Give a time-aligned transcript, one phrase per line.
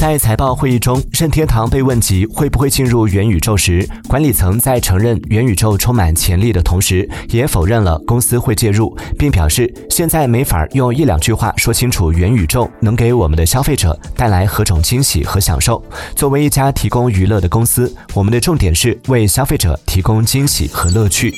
[0.00, 15.84] 在财报会议中任天堂被问及会不会进入元宇宙时管理层在承认元宇宙充满潜力的同时也否认了公司会介入并表示现在没法用一两句话说清楚元宇宙能给我们的消费者带来何种惊喜和享受。
[16.16, 21.34] 作为一家提供娱乐的公司我们的重点是为消费者提供惊喜和乐趣。